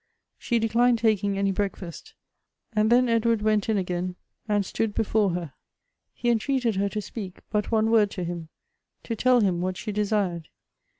[0.39, 2.13] She declined taking any bi eakfast,
[2.73, 4.15] and then Edward went in again
[4.49, 5.53] and stood before her.
[6.15, 8.49] He entreated her to speak but one word to him;
[9.03, 10.49] to tell him what she desired.